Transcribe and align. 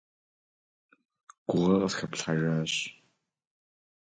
Гугъэ 1.49 1.75
къысхэплъхьэжащ. 1.81 2.73